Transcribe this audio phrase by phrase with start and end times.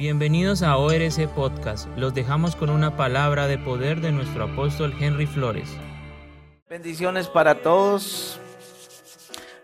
[0.00, 1.86] Bienvenidos a ORC Podcast.
[1.98, 5.76] Los dejamos con una palabra de poder de nuestro apóstol Henry Flores.
[6.70, 8.40] Bendiciones para todos.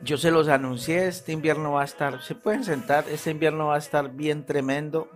[0.03, 3.77] Yo se los anuncié, este invierno va a estar, se pueden sentar, este invierno va
[3.77, 5.09] a estar bien tremendo.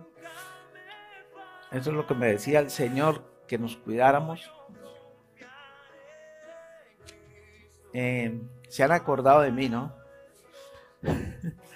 [1.71, 4.51] Eso es lo que me decía el Señor, que nos cuidáramos.
[7.93, 9.93] Eh, se han acordado de mí, ¿no?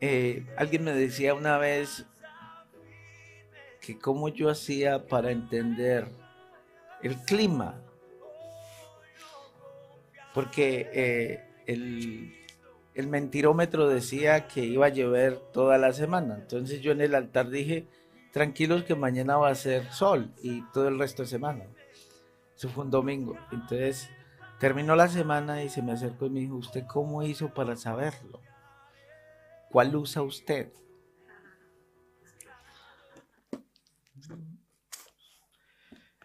[0.00, 2.06] Eh, alguien me decía una vez
[3.80, 6.08] que cómo yo hacía para entender
[7.02, 7.80] el clima.
[10.32, 16.36] Porque eh, el, mentirómetro decía que iba a llover toda la semana.
[16.40, 17.86] Entonces yo en el altar dije,
[18.32, 21.64] tranquilos que mañana va a ser sol y todo el resto de semana.
[22.56, 23.36] Eso fue un domingo.
[23.50, 24.08] Entonces
[24.58, 28.40] terminó la semana y se me acercó y me dijo, ¿usted cómo hizo para saberlo?
[29.70, 30.72] ¿Cuál usa usted?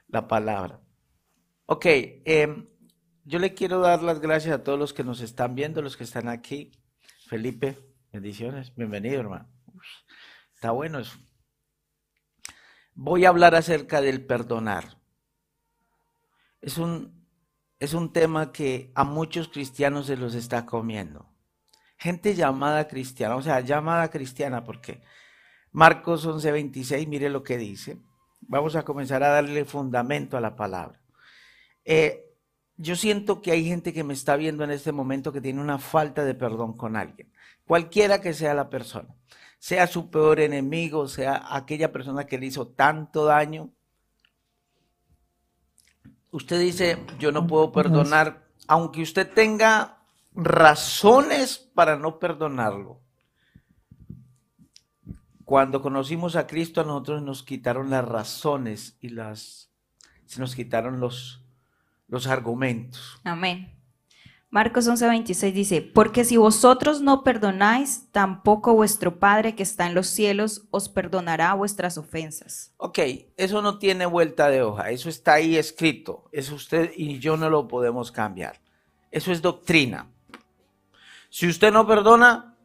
[0.07, 0.81] La palabra.
[1.67, 2.67] Ok, em,
[3.23, 6.05] yo le quiero dar las gracias a todos los que nos están viendo, los que
[6.05, 6.71] están aquí.
[7.27, 7.77] Felipe,
[8.11, 9.47] bendiciones, bienvenido hermano.
[10.55, 11.17] está bueno eso.
[12.95, 14.99] Voy a hablar acerca del perdonar.
[16.61, 17.27] Es un,
[17.77, 21.34] es un tema que a muchos cristianos se los está comiendo
[21.97, 25.01] gente llamada cristiana, o sea, llamada cristiana, porque
[25.71, 27.97] Marcos 11:26, mire lo que dice.
[28.41, 31.01] Vamos a comenzar a darle fundamento a la palabra.
[31.83, 32.25] Eh,
[32.77, 35.77] yo siento que hay gente que me está viendo en este momento que tiene una
[35.77, 37.31] falta de perdón con alguien,
[37.65, 39.15] cualquiera que sea la persona,
[39.59, 43.71] sea su peor enemigo, sea aquella persona que le hizo tanto daño.
[46.31, 49.94] Usted dice, yo no puedo perdonar, aunque usted tenga
[50.35, 52.99] razones para no perdonarlo.
[55.43, 59.71] Cuando conocimos a Cristo, a nosotros nos quitaron las razones y las
[60.25, 61.43] se nos quitaron los,
[62.07, 63.19] los argumentos.
[63.23, 63.71] Amén.
[64.49, 70.07] Marcos 11:26 dice, porque si vosotros no perdonáis, tampoco vuestro Padre que está en los
[70.07, 72.73] cielos os perdonará vuestras ofensas.
[72.77, 72.99] Ok,
[73.37, 77.49] eso no tiene vuelta de hoja, eso está ahí escrito, eso usted y yo no
[77.49, 78.61] lo podemos cambiar.
[79.11, 80.09] Eso es doctrina.
[81.35, 82.55] Si usted no perdona,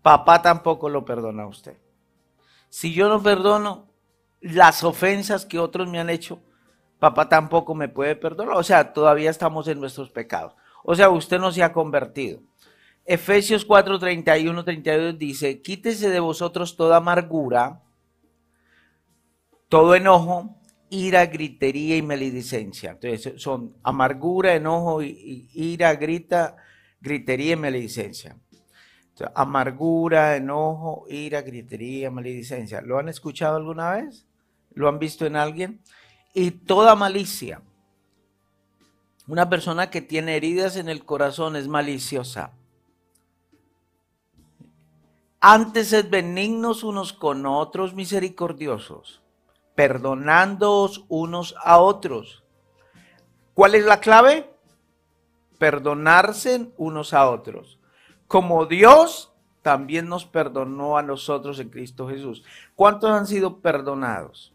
[0.00, 1.76] papá tampoco lo perdona a usted.
[2.70, 3.90] Si yo no perdono
[4.40, 6.40] las ofensas que otros me han hecho,
[6.98, 8.56] papá tampoco me puede perdonar.
[8.56, 10.54] O sea, todavía estamos en nuestros pecados.
[10.84, 12.40] O sea, usted no se ha convertido.
[13.04, 17.82] Efesios 4, 31, 32 dice, quítese de vosotros toda amargura,
[19.68, 20.56] todo enojo,
[20.88, 22.92] ira, gritería y maledicencia.
[22.92, 26.56] Entonces son amargura, enojo, ira, grita,
[27.02, 28.38] gritería y maledicencia.
[29.34, 32.80] amargura, enojo, ira, gritería, maledicencia.
[32.80, 34.26] ¿Lo han escuchado alguna vez?
[34.74, 35.80] ¿Lo han visto en alguien?
[36.32, 37.62] Y toda malicia.
[39.28, 42.52] Una persona que tiene heridas en el corazón es maliciosa.
[45.40, 49.22] Antes es benignos unos con otros, misericordiosos,
[49.74, 52.44] perdonándoos unos a otros.
[53.54, 54.51] ¿Cuál es la clave?
[55.62, 57.78] Perdonarse unos a otros,
[58.26, 62.42] como Dios también nos perdonó a nosotros en Cristo Jesús.
[62.74, 64.52] ¿Cuántos han sido perdonados?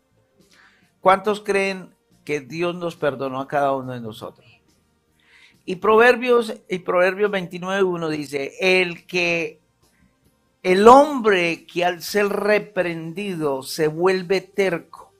[1.00, 1.96] ¿Cuántos creen
[2.26, 4.60] que Dios nos perdonó a cada uno de nosotros?
[5.64, 9.62] Y Proverbios, y Proverbios 29.1 dice, el que,
[10.62, 15.14] el hombre que al ser reprendido se vuelve terco.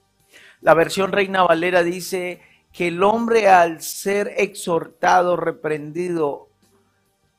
[0.60, 2.42] La versión Reina Valera dice,
[2.78, 6.50] que el hombre al ser exhortado, reprendido,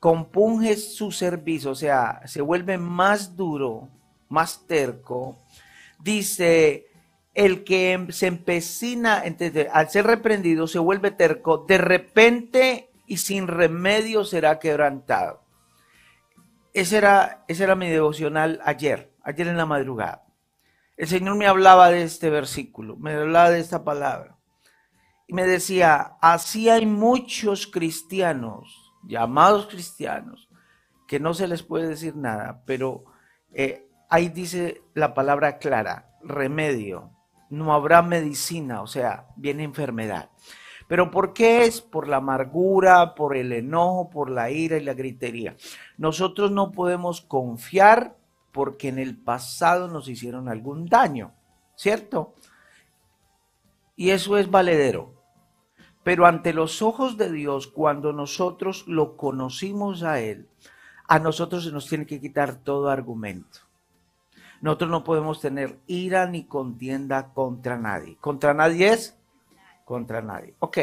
[0.00, 3.88] compunge su servicio, o sea, se vuelve más duro,
[4.28, 5.38] más terco.
[6.00, 6.88] Dice,
[7.34, 9.22] el que se empecina,
[9.72, 15.44] al ser reprendido, se vuelve terco, de repente y sin remedio será quebrantado.
[16.74, 20.24] Ese era, ese era mi devocional ayer, ayer en la madrugada.
[20.96, 24.37] El Señor me hablaba de este versículo, me hablaba de esta palabra
[25.28, 30.48] y me decía, así hay muchos cristianos, llamados cristianos,
[31.06, 33.04] que no se les puede decir nada, pero
[33.52, 37.10] eh, ahí dice la palabra clara, remedio,
[37.50, 40.30] no habrá medicina, o sea, viene enfermedad.
[40.86, 41.82] Pero ¿por qué es?
[41.82, 45.56] Por la amargura, por el enojo, por la ira y la gritería.
[45.98, 48.16] Nosotros no podemos confiar
[48.50, 51.34] porque en el pasado nos hicieron algún daño,
[51.76, 52.34] ¿cierto?
[53.94, 55.17] Y eso es valedero.
[56.08, 60.48] Pero ante los ojos de Dios, cuando nosotros lo conocimos a Él,
[61.06, 63.58] a nosotros se nos tiene que quitar todo argumento.
[64.62, 68.16] Nosotros no podemos tener ira ni contienda contra nadie.
[68.22, 69.18] ¿Contra nadie es?
[69.84, 70.54] Contra nadie.
[70.60, 70.78] Ok.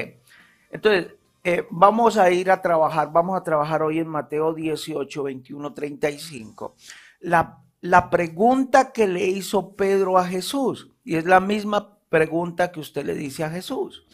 [0.69, 5.73] Entonces, eh, vamos a ir a trabajar, vamos a trabajar hoy en Mateo 18, 21,
[5.73, 6.75] 35.
[7.21, 12.79] La, la pregunta que le hizo Pedro a Jesús, y es la misma pregunta que
[12.79, 14.05] usted le dice a Jesús.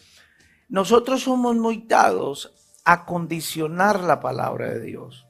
[0.72, 5.28] Nosotros somos muy dados a condicionar la palabra de Dios.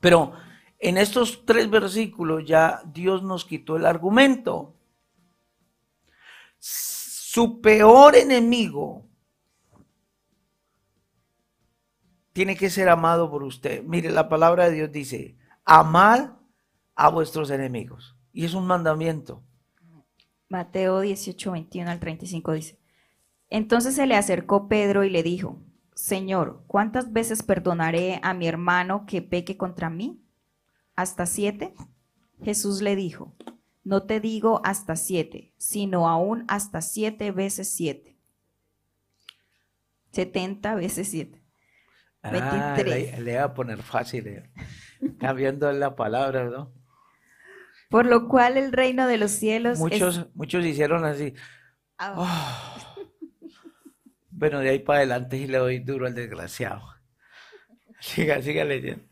[0.00, 0.32] Pero
[0.78, 4.74] en estos tres versículos ya Dios nos quitó el argumento.
[6.58, 9.04] Su peor enemigo
[12.32, 13.84] tiene que ser amado por usted.
[13.84, 15.36] Mire, la palabra de Dios dice,
[15.66, 16.30] amad
[16.94, 18.16] a vuestros enemigos.
[18.32, 19.42] Y es un mandamiento.
[20.48, 22.81] Mateo 18, 21 al 35 dice,
[23.52, 25.62] entonces se le acercó Pedro y le dijo,
[25.94, 30.24] Señor, ¿cuántas veces perdonaré a mi hermano que peque contra mí?
[30.96, 31.74] ¿Hasta siete?
[32.42, 33.36] Jesús le dijo,
[33.84, 38.16] no te digo hasta siete, sino aún hasta siete veces siete.
[40.12, 41.42] Setenta veces siete.
[42.22, 44.50] Ah, le, le, voy a poner fácil, eh.
[45.18, 46.72] cambiando la palabra, ¿no?
[47.90, 49.78] Por lo cual el reino de los cielos.
[49.78, 51.34] Muchos, muchos hicieron así.
[51.98, 52.14] Ah.
[52.16, 52.91] Oh.
[54.42, 56.82] Bueno, de ahí para adelante y le doy duro al desgraciado.
[58.00, 59.04] Siga, siga leyendo.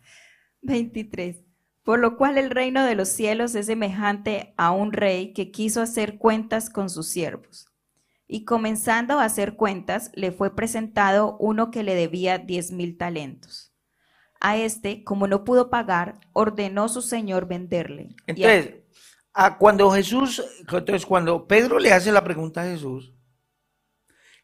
[0.62, 1.44] 23.
[1.84, 5.82] Por lo cual el reino de los cielos es semejante a un rey que quiso
[5.82, 7.68] hacer cuentas con sus siervos.
[8.26, 13.72] Y comenzando a hacer cuentas, le fue presentado uno que le debía diez mil talentos.
[14.40, 18.16] A este, como no pudo pagar, ordenó su señor venderle.
[18.26, 18.80] Entonces,
[19.32, 23.14] a, cuando Jesús, entonces cuando Pedro le hace la pregunta a Jesús,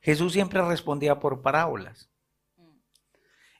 [0.06, 2.12] Jesús siempre respondía por parábolas.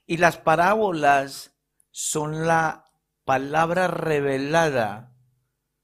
[0.07, 1.59] Y las parábolas
[1.91, 2.93] son la
[3.25, 5.13] palabra revelada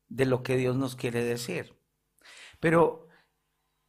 [0.06, 1.76] de lo que Dios nos quiere decir.
[2.61, 3.09] Pero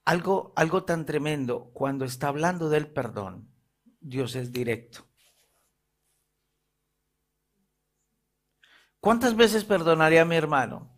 [0.03, 3.53] algo, algo tan tremendo, cuando está hablando del perdón,
[3.99, 5.05] Dios es directo.
[8.99, 10.91] ¿Cuántas veces perdonaría a mi hermano?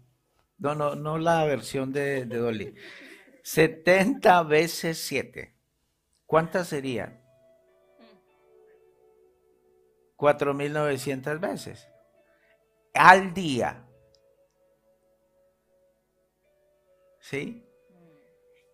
[0.58, 2.76] No, no, no la versión de, de Dolly.
[3.44, 5.55] 70 veces 7.
[6.26, 7.22] ¿Cuántas serían?
[10.18, 11.88] 4.900 veces
[12.96, 13.86] al día.
[17.20, 17.64] ¿Sí?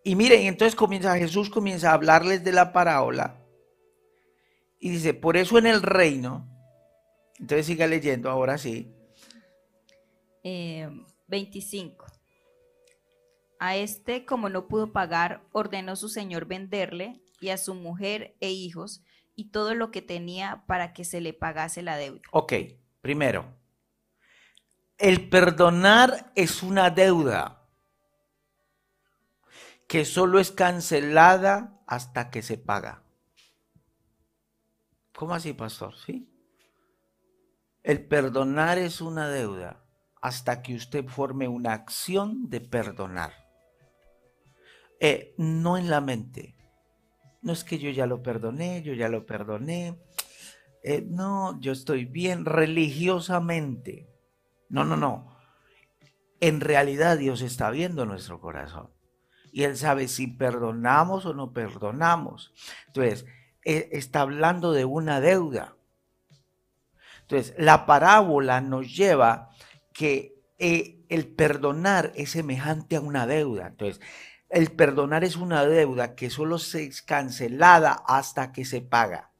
[0.03, 3.39] Y miren, entonces comienza Jesús comienza a hablarles de la parábola
[4.80, 6.47] y dice, por eso en el reino,
[7.39, 8.92] entonces siga leyendo, ahora sí.
[10.44, 12.06] 25.
[12.06, 12.12] Eh,
[13.59, 18.52] a este, como no pudo pagar, ordenó su señor venderle y a su mujer e
[18.52, 19.04] hijos
[19.36, 22.22] y todo lo que tenía para que se le pagase la deuda.
[22.32, 22.54] Ok,
[23.02, 23.54] primero,
[24.98, 27.68] el perdonar es una deuda
[29.88, 33.04] que solo es cancelada hasta que se paga.
[35.14, 35.96] ¿Cómo así, pastor?
[35.98, 36.30] ¿Sí?
[37.84, 39.84] El perdonar es una deuda
[40.22, 43.34] hasta que usted forme una acción de perdonar.
[45.00, 46.56] Eh, no en la mente.
[47.42, 49.98] No es que yo ya lo perdoné, yo ya lo perdoné.
[50.84, 54.10] Eh, no, yo estoy bien religiosamente.
[54.70, 55.38] No, no, no.
[56.40, 58.90] En realidad Dios está viendo nuestro corazón.
[59.52, 62.54] Y Él sabe si perdonamos o no perdonamos.
[62.88, 63.26] Entonces,
[63.64, 65.76] e, está hablando de una deuda.
[67.21, 69.50] Entonces, la parábola nos lleva
[69.94, 73.68] que eh, el perdonar es semejante a una deuda.
[73.68, 74.02] Entonces,
[74.52, 79.31] el perdonar es una deuda que solo se es cancelada hasta que se paga.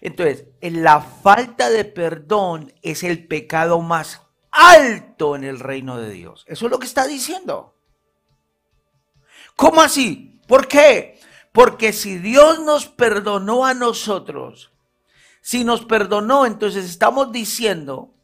[0.00, 6.44] Entonces, la falta de perdón es el pecado más alto en el reino de Dios.
[6.48, 7.76] Eso es lo que está diciendo.
[9.54, 10.40] ¿Cómo así?
[10.48, 11.20] ¿Por qué?
[11.52, 14.72] Porque si Dios nos perdonó a nosotros,
[15.40, 18.14] si nos perdonó, entonces estamos diciendo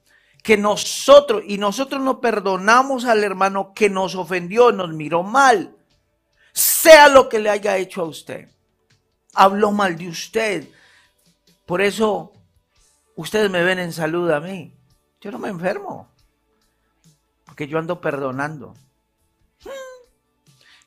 [0.45, 5.75] que nosotros, y nosotros no perdonamos al hermano que nos ofendió, nos miró mal,
[6.53, 8.51] sea lo que le haya hecho a usted,
[9.33, 10.69] habló mal de usted,
[11.65, 12.35] por eso
[13.17, 14.77] ustedes me ven en salud a mí.
[15.19, 16.11] Yo no me enfermo.
[17.47, 18.75] Porque yo ando perdonando.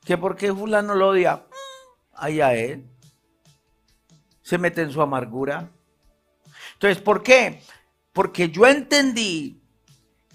[0.05, 1.43] ¿Que por qué fulano lo odia?
[2.13, 2.87] Ahí a él.
[4.43, 5.71] Se mete en su amargura.
[6.73, 7.63] Entonces, ¿por qué?
[8.17, 9.61] Porque yo entendí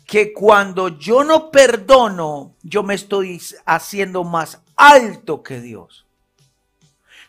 [0.07, 6.07] que cuando yo no perdono, yo me estoy haciendo más alto que Dios.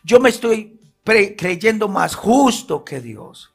[0.04, 3.52] Yo me estoy creyendo más justo que Dios.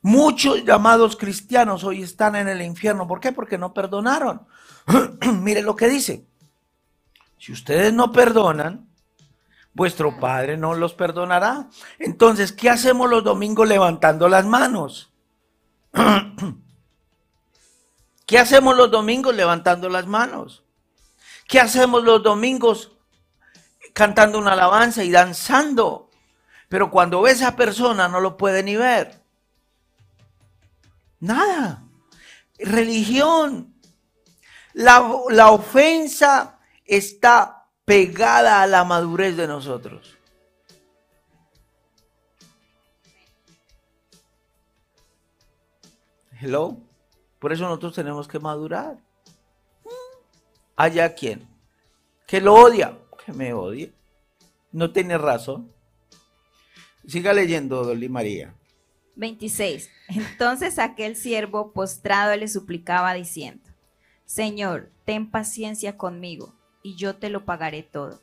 [0.00, 3.06] Muchos llamados cristianos hoy están en el infierno.
[3.06, 3.32] ¿Por qué?
[3.32, 4.40] Porque no perdonaron.
[5.42, 6.24] Mire lo que dice.
[7.36, 8.88] Si ustedes no perdonan,
[9.74, 11.68] vuestro Padre no los perdonará.
[11.98, 15.10] Entonces, ¿qué hacemos los domingos levantando las manos?
[18.26, 20.64] ¿Qué hacemos los domingos levantando las manos?
[21.46, 22.92] ¿Qué hacemos los domingos
[23.92, 26.10] cantando una alabanza y danzando?
[26.68, 29.22] Pero cuando ve a esa persona no lo puede ni ver.
[31.20, 31.82] Nada.
[32.58, 33.74] Religión.
[34.72, 40.16] La, la ofensa está pegada a la madurez de nosotros.
[46.44, 46.76] Hello.
[47.38, 48.98] Por eso nosotros tenemos que madurar.
[50.76, 51.48] Haya quien
[52.26, 53.94] que lo odia, que me odie.
[54.70, 55.72] No tiene razón.
[57.06, 58.54] Siga leyendo, Dolly María.
[59.16, 59.88] 26.
[60.08, 63.70] Entonces aquel siervo postrado le suplicaba diciendo,
[64.26, 68.20] Señor, ten paciencia conmigo, y yo te lo pagaré todo.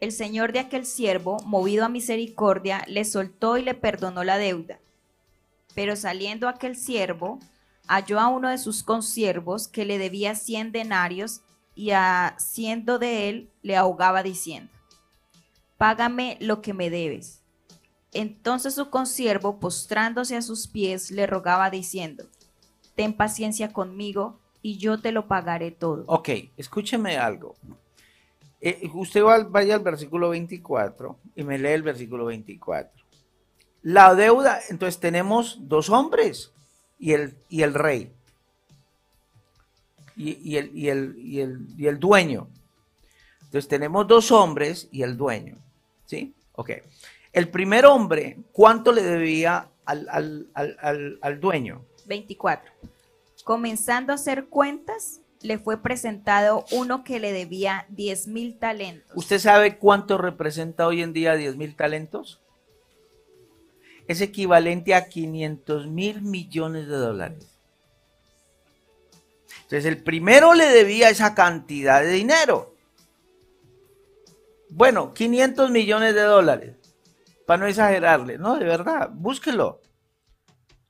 [0.00, 4.80] El señor de aquel siervo, movido a misericordia, le soltó y le perdonó la deuda.
[5.76, 7.38] Pero saliendo aquel siervo,
[7.86, 11.42] halló a uno de sus consiervos que le debía cien denarios
[11.74, 14.72] y haciendo de él le ahogaba diciendo,
[15.76, 17.42] Págame lo que me debes.
[18.14, 22.24] Entonces su consiervo, postrándose a sus pies, le rogaba diciendo,
[22.94, 26.04] Ten paciencia conmigo y yo te lo pagaré todo.
[26.06, 27.54] Ok, escúcheme algo.
[28.62, 33.05] Eh, usted vaya al versículo 24 y me lee el versículo 24.
[33.86, 36.50] La deuda, entonces tenemos dos hombres
[36.98, 38.10] y el, y el rey.
[40.16, 42.48] Y, el, y, el, y, el, y el dueño.
[43.42, 45.56] Entonces tenemos dos hombres y el dueño.
[46.04, 46.34] ¿Sí?
[46.54, 46.70] Ok.
[47.32, 50.08] El primer hombre, ¿cuánto le debía al,
[50.52, 51.84] al, al dueño?
[52.06, 52.68] 24.
[53.44, 59.16] Comenzando a hacer cuentas, le fue presentado uno que le debía 10 mil talentos.
[59.16, 62.40] ¿Usted sabe cuánto representa hoy en día 10 mil talentos?
[64.08, 67.46] Es equivalente a 500 mil millones de dólares.
[69.62, 72.76] Entonces el primero le debía esa cantidad de dinero.
[74.70, 76.76] Bueno, 500 millones de dólares
[77.46, 78.38] para no exagerarle.
[78.38, 79.80] No, de verdad, búsquelo.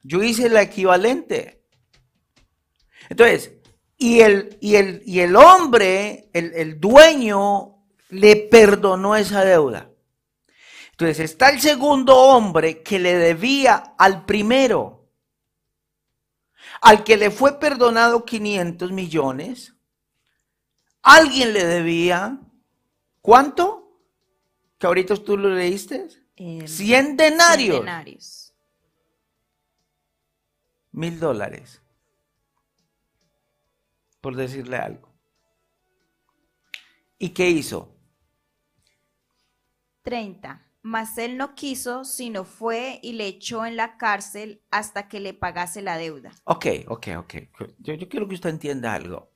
[0.03, 1.63] Yo hice la equivalente.
[3.09, 3.53] Entonces,
[3.99, 7.77] y el, y el, y el hombre, el, el dueño,
[8.11, 9.91] le perdonó esa deuda.
[10.99, 15.11] Entonces está el segundo hombre que le debía al primero,
[16.81, 19.75] al que le fue perdonado 500 millones.
[21.03, 22.41] Alguien le debía,
[23.21, 24.01] ¿cuánto?
[24.79, 26.09] Que ahorita tú lo leíste.
[26.35, 27.81] 100 denarios.
[27.81, 28.55] denarios.
[30.93, 31.83] Mil dólares.
[34.23, 35.13] Por decirle algo.
[37.19, 37.95] ¿Y qué hizo?
[40.01, 40.66] 30.
[40.87, 45.35] Mas él no quiso, sino fue y le echó en la cárcel hasta que le
[45.35, 46.31] pagase la deuda.
[46.45, 47.35] Ok, ok, ok.
[47.79, 49.33] Yo, yo quiero que usted entienda algo.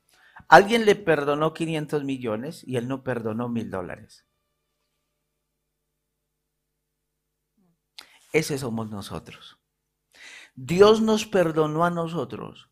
[0.48, 4.24] Alguien le perdonó 500 millones y él no perdonó mil dólares.
[8.32, 9.58] Ese somos nosotros.
[10.54, 12.70] Dios nos perdonó a nosotros.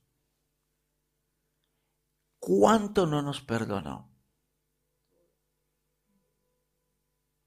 [2.39, 4.08] ¿Cuánto no nos perdonó?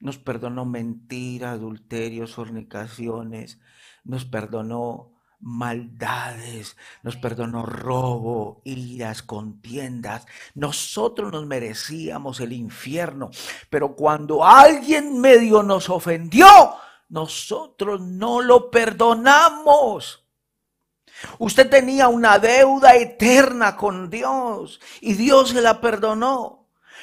[0.01, 3.59] Nos perdonó mentira, adulterios, fornicaciones,
[4.03, 10.25] nos perdonó maldades, nos perdonó robo, iras, contiendas.
[10.55, 13.29] Nosotros nos merecíamos el infierno,
[13.69, 16.47] pero cuando alguien medio nos ofendió,
[17.09, 20.25] nosotros no lo perdonamos.
[21.39, 26.60] Usted tenía una deuda eterna con Dios y Dios se la perdonó.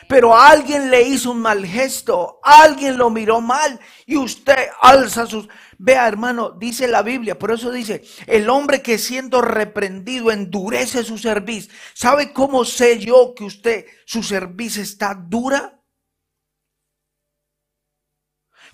[0.09, 5.49] Pero alguien le hizo un mal gesto, alguien lo miró mal y usted alza sus...
[5.77, 11.19] Vea hermano, dice la Biblia, por eso dice, el hombre que siendo reprendido endurece su
[11.19, 11.69] cerviz.
[11.95, 15.81] ¿Sabe cómo sé yo que usted, su cerviz está dura?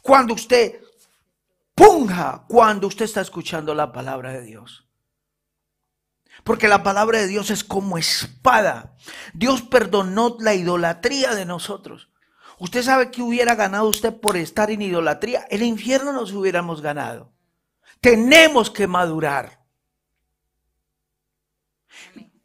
[0.00, 0.80] Cuando usted
[1.74, 4.83] punja cuando usted está escuchando la palabra de Dios.
[6.42, 8.96] Porque la palabra de Dios es como espada.
[9.32, 12.10] Dios perdonó la idolatría de nosotros.
[12.58, 15.46] Usted sabe que hubiera ganado usted por estar en idolatría.
[15.50, 17.32] El infierno nos hubiéramos ganado.
[18.00, 19.64] Tenemos que madurar.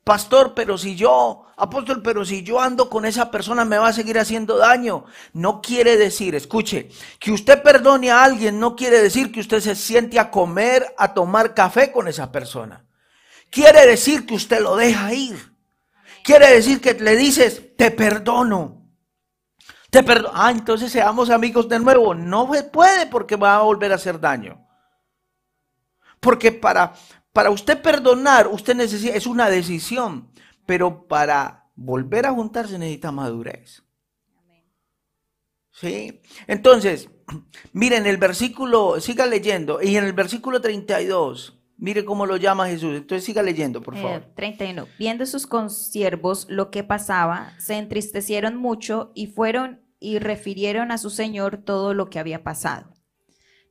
[0.03, 3.93] pastor, pero si yo, apóstol, pero si yo ando con esa persona me va a
[3.93, 5.05] seguir haciendo daño.
[5.33, 9.75] No quiere decir, escuche, que usted perdone a alguien no quiere decir que usted se
[9.75, 12.88] siente a comer, a tomar café con esa persona.
[13.49, 15.55] Quiere decir que usted lo deja ir.
[16.23, 18.87] Quiere decir que le dices, te perdono.
[19.89, 20.31] Te perdono.
[20.33, 22.13] Ah, entonces seamos amigos de nuevo.
[22.13, 24.65] No se puede porque va a volver a hacer daño.
[26.19, 26.93] Porque para,
[27.33, 30.31] para usted perdonar, usted necesita, es una decisión,
[30.65, 33.83] pero para volver a juntarse necesita madurez.
[35.71, 36.21] ¿Sí?
[36.45, 37.09] Entonces,
[37.71, 42.95] miren el versículo, siga leyendo, y en el versículo 32, mire cómo lo llama Jesús.
[42.95, 44.25] Entonces siga leyendo, por favor.
[44.35, 44.87] 31.
[44.97, 51.09] Viendo sus consiervos lo que pasaba, se entristecieron mucho y fueron y refirieron a su
[51.09, 52.93] señor todo lo que había pasado.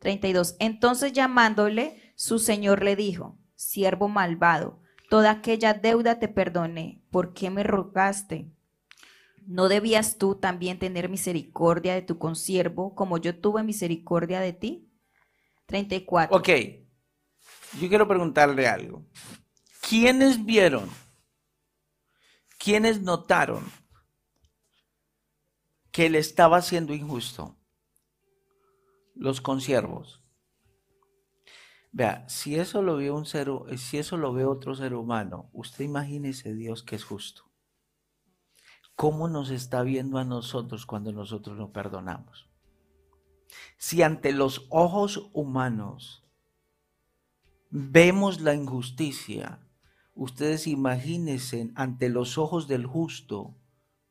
[0.01, 0.57] 32.
[0.59, 7.51] Entonces llamándole, su señor le dijo, siervo malvado, toda aquella deuda te perdoné, ¿por qué
[7.51, 8.51] me rogaste?
[9.47, 14.93] ¿No debías tú también tener misericordia de tu consiervo como yo tuve misericordia de ti?
[15.67, 16.37] 34.
[16.37, 16.49] Ok,
[17.81, 19.05] yo quiero preguntarle algo.
[19.81, 20.89] ¿Quiénes vieron?
[22.59, 23.65] ¿Quiénes notaron
[25.93, 27.57] que él estaba siendo injusto?
[29.15, 30.23] Los consiervos.
[31.93, 35.85] Vea, si eso lo ve un ser, si eso lo ve otro ser humano, usted
[35.85, 37.51] imagínese Dios que es justo.
[38.95, 42.51] ¿Cómo nos está viendo a nosotros cuando nosotros lo perdonamos?
[43.79, 46.28] Si ante los ojos humanos
[47.71, 49.61] vemos la injusticia,
[50.15, 53.55] ustedes imagínense ante los ojos del justo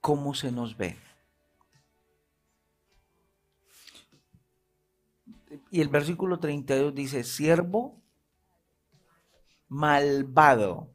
[0.02, 0.98] cómo se nos ve.
[5.72, 8.02] Y el versículo 32 dice, siervo
[9.68, 10.94] malvado.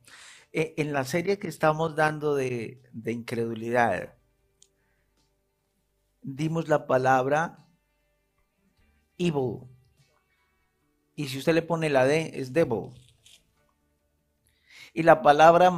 [0.52, 4.14] E, en la serie que estamos dando de, de incredulidad,
[6.22, 7.66] dimos la palabra
[9.18, 9.71] evil.
[11.22, 12.90] Y si usted le pone la D, es devil.
[14.92, 15.72] Y la palabra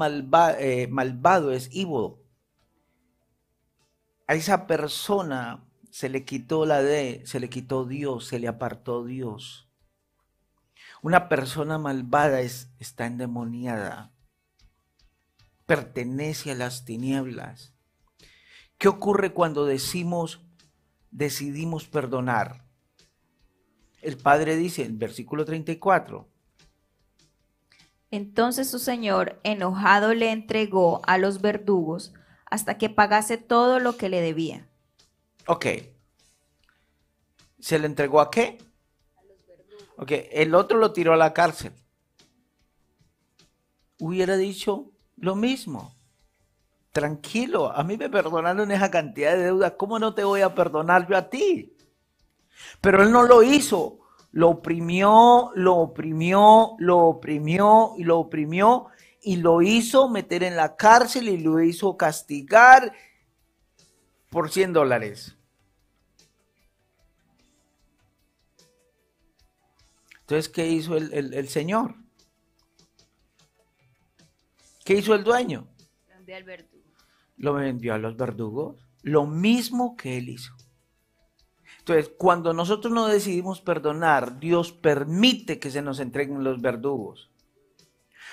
[0.59, 2.15] eh, malvado es evil.
[4.27, 9.05] A esa persona se le quitó la D, se le quitó Dios, se le apartó
[9.05, 9.69] Dios.
[11.03, 14.15] Una persona malvada es, está endemoniada,
[15.67, 17.75] pertenece a las tinieblas.
[18.79, 20.41] ¿Qué ocurre cuando decimos,
[21.11, 22.64] decidimos perdonar?
[24.05, 26.29] El Padre dice en versículo 34.
[28.11, 32.13] Entonces su Señor, enojado, le entregó a los verdugos
[32.45, 34.69] hasta que pagase todo lo que le debía.
[35.47, 35.67] Ok.
[37.59, 38.59] ¿Se le entregó a qué?
[39.17, 39.89] A los verdugos.
[39.97, 41.73] Ok, el otro lo tiró a la cárcel.
[43.99, 45.95] Hubiera dicho lo mismo.
[46.93, 51.09] Tranquilo, a mí me perdonaron esa cantidad de deuda, ¿cómo no te voy a perdonar
[51.09, 51.74] yo a ti?
[52.81, 54.01] Pero él no lo hizo.
[54.33, 58.87] Lo oprimió, lo oprimió, lo oprimió y lo oprimió
[59.23, 62.93] y lo hizo meter en la cárcel y lo hizo castigar
[64.29, 65.37] por 100 dólares.
[70.21, 71.95] Entonces, ¿qué hizo el, el, Señor?
[74.85, 75.69] ¿Qué hizo el dueño?
[77.37, 78.77] Lo vendió a los verdugos.
[79.03, 80.55] Lo mismo que él hizo.
[81.87, 87.31] Entonces, cuando nosotros no decidimos perdonar, Dios permite que se nos entreguen los verdugos.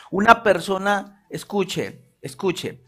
[0.10, 2.86] Una persona, escuche, escuche,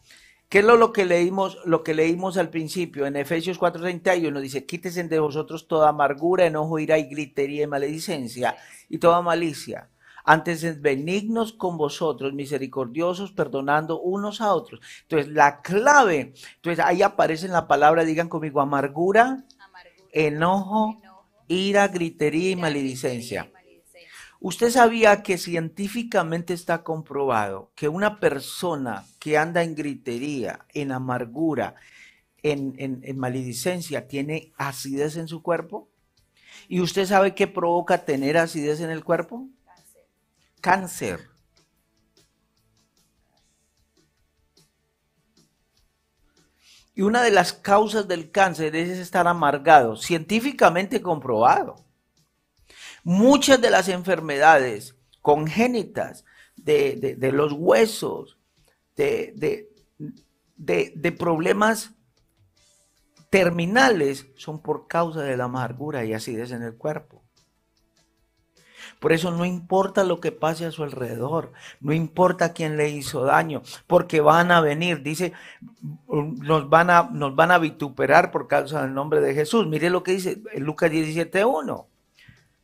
[0.47, 3.07] ¿Qué es lo, que leímos, lo que leímos al principio?
[3.07, 8.55] En Efesios 4:31 dice, quítese de vosotros toda amargura, enojo, ira y gritería y maledicencia
[8.87, 9.89] y toda malicia.
[10.23, 14.79] Antes benignos con vosotros, misericordiosos, perdonando unos a otros.
[15.01, 19.43] Entonces, la clave, entonces ahí aparece en la palabra, digan conmigo, amargura,
[20.13, 21.01] enojo,
[21.47, 23.51] ira, gritería y maledicencia.
[24.39, 31.75] Usted sabía que científicamente está comprobado que una persona que anda en gritería, en amargura,
[32.43, 35.89] en, en, maledicencia, tiene acidez en su cuerpo.
[36.67, 39.47] ¿Y usted sabe qué provoca tener acidez en el cuerpo?
[40.59, 41.32] Cáncer.
[46.95, 51.75] Y una de las causas del cáncer es estar amargado, científicamente comprobado.
[53.03, 56.23] Muchas de las enfermedades congénitas
[56.55, 58.37] de, los huesos,
[58.95, 59.67] de,
[60.55, 61.91] de, problemas
[63.29, 67.22] terminales, son por causa de la amargura y acidez en el cuerpo.
[69.03, 73.25] Por eso no importa lo que pase a su alrededor, no importa quién le hizo
[73.25, 75.33] daño, porque van a venir, dice,
[76.07, 79.67] nos van a, nos van a vituperar por causa del nombre de Jesús.
[79.67, 81.85] Mire lo que dice Lucas 17.1.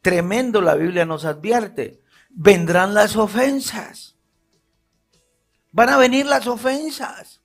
[0.01, 1.99] Tremendo la Biblia nos advierte.
[2.29, 4.15] Vendrán las ofensas.
[5.73, 7.41] Van a venir las ofensas.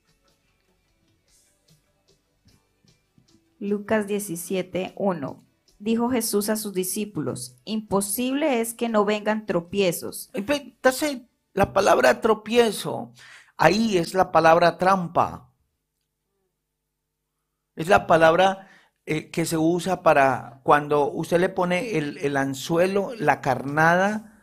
[3.59, 5.45] Lucas 17.1
[5.85, 10.31] dijo Jesús a sus discípulos, imposible es que no vengan tropiezos.
[10.33, 11.19] Entonces,
[11.53, 13.13] la palabra tropiezo,
[13.59, 15.53] ahí es la palabra trampa.
[17.77, 18.69] Es la palabra
[19.05, 24.41] eh, que se usa para cuando usted le pone el, el anzuelo, la carnada,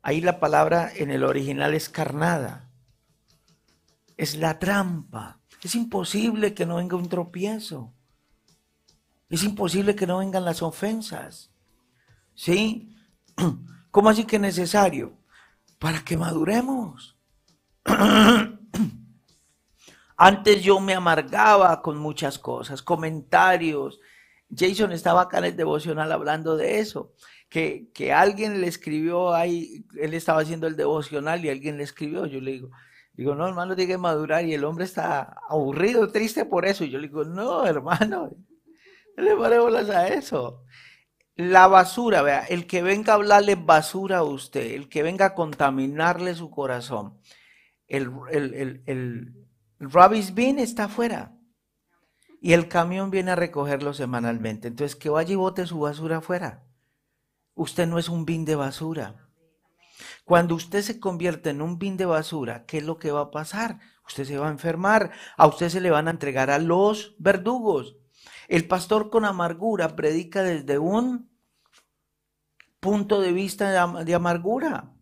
[0.00, 2.70] ahí la palabra en el original es carnada.
[4.16, 5.40] Es la trampa.
[5.62, 7.92] Es imposible que no venga un tropiezo.
[9.28, 11.50] Es imposible que no vengan las ofensas.
[12.34, 12.96] ¿Sí?
[13.90, 15.18] ¿Cómo así que es necesario?
[15.78, 17.16] Para que maduremos.
[20.16, 24.00] Antes yo me amargaba con muchas cosas, comentarios.
[24.54, 27.12] Jason estaba acá en el devocional hablando de eso,
[27.48, 32.26] que, que alguien le escribió ahí, él estaba haciendo el devocional y alguien le escribió,
[32.26, 32.70] yo le digo,
[33.14, 36.84] digo, no hermano, tiene que madurar y el hombre está aburrido, triste por eso.
[36.84, 38.30] Y yo le digo, no hermano,
[39.16, 40.64] le paremos a eso.
[41.36, 45.34] La basura, vea, el que venga a hablarle basura a usted, el que venga a
[45.34, 47.18] contaminarle su corazón,
[47.88, 49.34] el, el, el, el,
[49.80, 51.36] rubbish bin está afuera
[52.40, 54.68] y el camión viene a recogerlo semanalmente.
[54.68, 56.64] Entonces, que vaya y bote su basura afuera.
[57.54, 59.28] Usted no es un bin de basura.
[60.24, 63.30] Cuando usted se convierte en un bin de basura, ¿qué es lo que va a
[63.30, 63.80] pasar?
[64.06, 67.96] Usted se va a enfermar, a usted se le van a entregar a los verdugos.
[68.48, 71.30] El pastor con amargura predica desde un
[72.80, 73.70] punto de vista
[74.04, 74.92] de, amargura.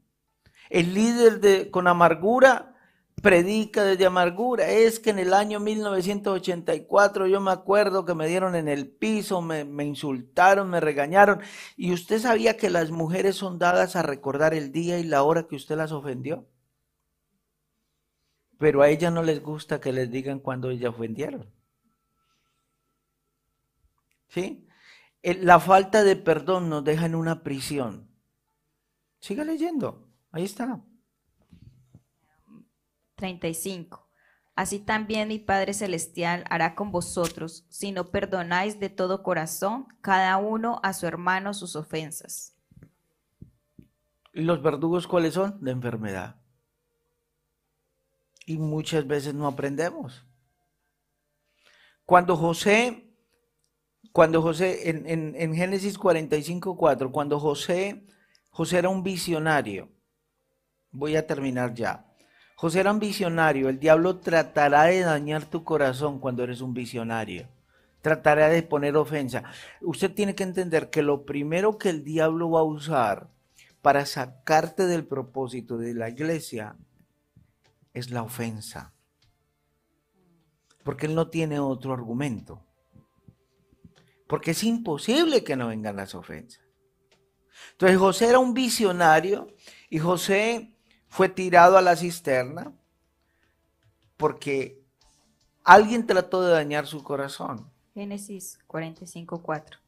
[0.70, 2.76] El líder de, con amargura
[3.20, 4.68] predica desde amargura.
[4.68, 9.42] Es que en el año 1984 yo me acuerdo que me dieron en el piso,
[9.42, 11.40] me, me, insultaron, me regañaron.
[11.76, 15.48] Y usted sabía que las mujeres son dadas a recordar el día y la hora
[15.48, 16.46] que usted las ofendió.
[18.58, 21.61] Pero a ellas no les gusta que les digan cuando ellas ofendieron.
[24.32, 24.66] ¿Sí?
[25.22, 28.10] La falta de perdón nos deja en una prisión.
[29.20, 30.82] Siga leyendo, ahí está.
[33.16, 34.08] 35.
[34.54, 40.36] Así también mi Padre Celestial hará con vosotros, si no perdonáis de todo corazón cada
[40.38, 42.56] uno a su hermano sus ofensas.
[44.32, 45.62] ¿Y los verdugos cuáles son?
[45.62, 46.40] De enfermedad.
[48.46, 50.26] Y muchas veces no aprendemos.
[52.04, 53.11] Cuando José
[54.12, 58.06] cuando José, en, en, en Génesis 45, 4, cuando José,
[58.50, 59.88] José era un visionario,
[60.90, 62.06] voy a terminar ya.
[62.56, 67.48] José era un visionario, el diablo tratará de dañar tu corazón cuando eres un visionario.
[68.02, 69.44] Tratará de poner ofensa.
[69.80, 73.30] Usted tiene que entender que lo primero que el diablo va a usar
[73.80, 76.76] para sacarte del propósito de la iglesia
[77.94, 78.92] es la ofensa.
[80.84, 82.64] Porque él no tiene otro argumento.
[84.32, 86.62] Porque es imposible que no vengan las ofensas.
[87.72, 89.54] Entonces José era un visionario
[89.90, 90.74] y José
[91.10, 92.72] fue tirado a la cisterna
[94.16, 94.82] porque
[95.64, 97.70] alguien trató de dañar su corazón.
[97.92, 99.80] Génesis 45:4.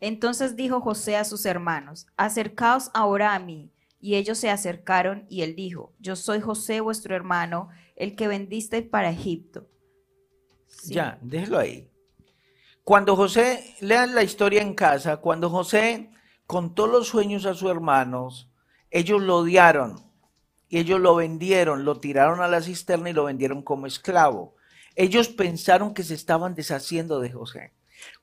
[0.00, 3.70] Entonces dijo José a sus hermanos, acercaos ahora a mí.
[4.00, 8.82] Y ellos se acercaron y él dijo, yo soy José vuestro hermano, el que vendiste
[8.82, 9.68] para Egipto.
[10.88, 11.91] Ya, déjelo ahí.
[12.84, 16.10] Cuando José, lean la historia en casa, cuando José
[16.46, 18.50] contó los sueños a sus hermanos,
[18.90, 20.04] ellos lo odiaron
[20.68, 24.56] y ellos lo vendieron, lo tiraron a la cisterna y lo vendieron como esclavo.
[24.96, 27.72] Ellos pensaron que se estaban deshaciendo de José.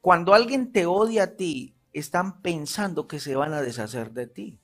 [0.02, 4.60] Cuando alguien te odia a ti, están pensando que se van a deshacer de ti.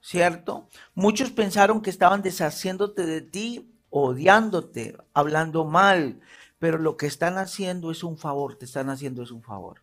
[0.00, 0.68] ¿Cierto?
[0.94, 6.20] Muchos pensaron que estaban deshaciéndote de ti, odiándote, hablando mal,
[6.58, 9.82] pero lo que están haciendo es un favor, te están haciendo es un favor.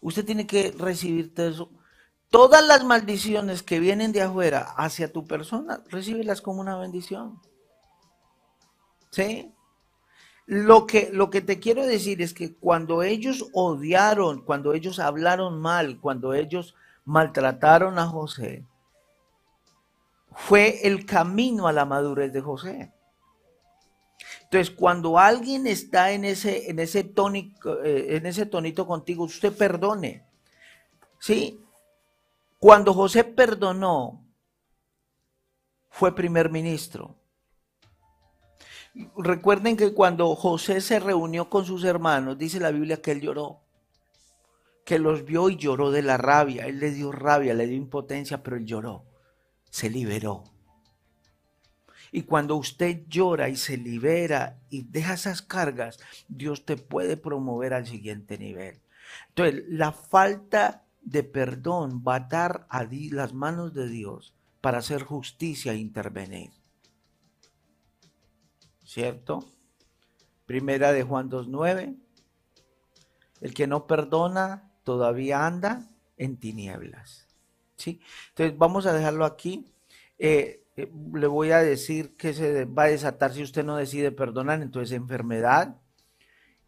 [0.00, 1.70] Usted tiene que recibir eso.
[2.28, 7.40] Todas las maldiciones que vienen de afuera hacia tu persona, recíbelas como una bendición.
[9.10, 9.54] ¿Sí?
[10.46, 15.60] Lo que, lo que te quiero decir es que cuando ellos odiaron, cuando ellos hablaron
[15.60, 18.66] mal, cuando ellos maltrataron a José,
[20.34, 22.92] fue el camino a la madurez de José.
[24.44, 29.56] Entonces, cuando alguien está en ese, en ese, tónico, eh, en ese tonito contigo, usted
[29.56, 30.26] perdone.
[31.18, 31.60] ¿Sí?
[32.58, 34.24] Cuando José perdonó,
[35.90, 37.16] fue primer ministro.
[39.16, 43.62] Recuerden que cuando José se reunió con sus hermanos, dice la Biblia que él lloró,
[44.84, 46.66] que los vio y lloró de la rabia.
[46.66, 49.04] Él le dio rabia, le dio impotencia, pero él lloró,
[49.70, 50.51] se liberó.
[52.12, 55.98] Y cuando usted llora y se libera y deja esas cargas,
[56.28, 58.80] Dios te puede promover al siguiente nivel.
[59.30, 65.02] Entonces, la falta de perdón va a dar a las manos de Dios para hacer
[65.02, 66.50] justicia e intervenir.
[68.92, 69.48] ¿cierto?
[70.44, 71.96] Primera de Juan 2.9.
[73.40, 77.26] El que no perdona todavía anda en tinieblas.
[77.76, 78.02] ¿sí?
[78.28, 79.72] Entonces vamos a dejarlo aquí.
[80.18, 84.12] Eh, eh, le voy a decir que se va a desatar si usted no decide
[84.12, 85.80] perdonar, entonces enfermedad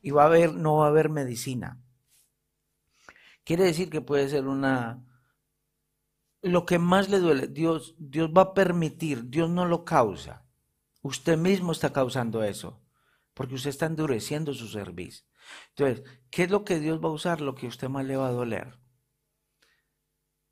[0.01, 1.81] y va a haber, no va a haber medicina.
[3.45, 5.05] Quiere decir que puede ser una,
[6.43, 10.45] lo que más le duele, Dios, Dios va a permitir, Dios no lo causa.
[11.01, 12.83] Usted mismo está causando eso,
[13.33, 15.27] porque usted está endureciendo su servicio.
[15.71, 17.41] Entonces, ¿qué es lo que Dios va a usar?
[17.41, 18.79] Lo que a usted más le va a doler.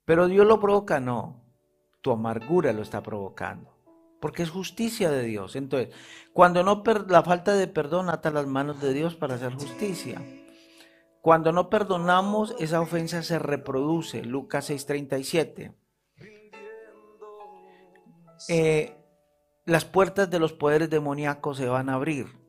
[0.04, 1.41] Pero Dios lo provoca, no.
[2.02, 3.74] Tu amargura lo está provocando.
[4.20, 5.56] Porque es justicia de Dios.
[5.56, 5.94] Entonces,
[6.32, 10.20] cuando no la falta de perdón ata las manos de Dios para hacer justicia.
[11.22, 14.22] Cuando no perdonamos, esa ofensa se reproduce.
[14.22, 15.72] Lucas 6:37.
[18.48, 18.96] Eh,
[19.64, 22.41] las puertas de los poderes demoníacos se van a abrir.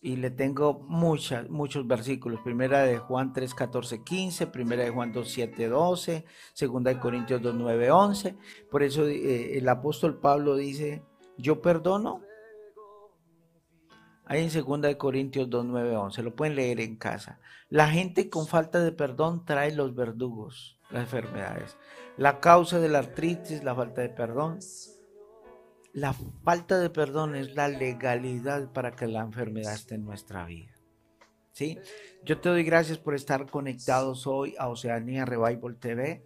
[0.00, 2.40] Y le tengo muchas, muchos versículos.
[2.40, 7.40] Primera de Juan 3, 14, 15, primera de Juan 2, 7, 12, segunda de Corintios
[7.40, 8.36] 2, 9, 11.
[8.70, 11.02] Por eso eh, el apóstol Pablo dice,
[11.36, 12.22] yo perdono.
[14.24, 16.22] Ahí en segunda de Corintios 2, 9, 11.
[16.22, 17.40] Lo pueden leer en casa.
[17.70, 21.76] La gente con falta de perdón trae los verdugos, las enfermedades.
[22.16, 24.58] La causa de la artritis, la falta de perdón
[25.92, 26.12] la
[26.44, 30.72] falta de perdón es la legalidad para que la enfermedad esté en nuestra vida.
[31.52, 31.78] ¿Sí?
[32.24, 36.24] Yo te doy gracias por estar conectados hoy a Oceanía Revival TV.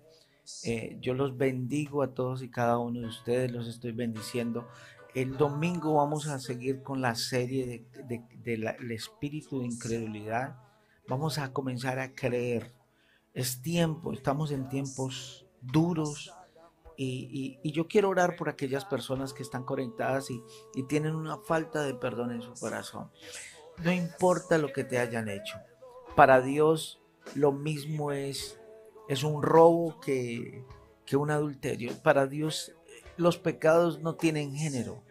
[0.65, 4.69] Eh, yo los bendigo a todos y cada uno de ustedes, los estoy bendiciendo.
[5.15, 7.87] El domingo vamos a seguir con la serie
[8.45, 10.57] del espíritu de incredulidad.
[11.09, 12.73] Vamos a comenzar a creer.
[13.33, 16.33] Es tiempo, estamos en tiempos duros,
[16.97, 20.43] y, yo quiero orar por aquellas personas que están conectadas y,
[20.75, 23.11] y tienen una falta de perdón en su corazón.
[23.83, 25.59] No importa lo que te hayan hecho.
[26.15, 27.01] Para Dios
[27.35, 28.61] lo mismo es,
[29.09, 30.65] es un robo que,
[31.07, 31.93] que un adulterio.
[32.03, 32.73] Para Dios
[33.17, 35.03] los pecados no tienen género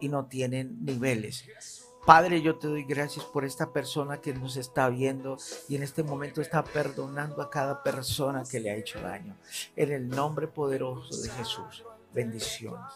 [0.00, 1.81] y no tienen niveles.
[2.04, 5.36] Padre, yo te doy gracias por esta persona que nos está viendo
[5.68, 9.36] y en este momento está perdonando a cada persona que le ha hecho daño.
[9.76, 11.84] En el nombre poderoso de Jesús.
[12.12, 12.92] Bendiciones.